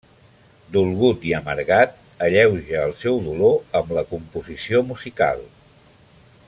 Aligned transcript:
Dolgut 0.77 1.27
i 1.31 1.33
amargat, 1.39 1.93
alleuja 2.29 2.81
el 2.87 2.95
seu 3.03 3.21
dolor 3.29 3.79
amb 3.81 3.95
la 3.99 4.05
composició 4.15 4.85
musical. 4.93 5.49